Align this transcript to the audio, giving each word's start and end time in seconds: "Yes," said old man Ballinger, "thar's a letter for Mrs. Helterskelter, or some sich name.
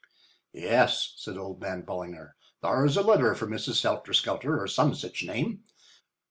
"Yes," 0.55 1.13
said 1.17 1.37
old 1.37 1.61
man 1.61 1.83
Ballinger, 1.83 2.35
"thar's 2.59 2.97
a 2.97 3.03
letter 3.03 3.35
for 3.35 3.45
Mrs. 3.45 3.83
Helterskelter, 3.83 4.59
or 4.59 4.65
some 4.65 4.95
sich 4.95 5.23
name. 5.23 5.61